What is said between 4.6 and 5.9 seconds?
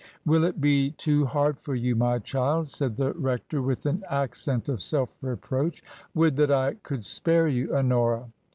of self reproach.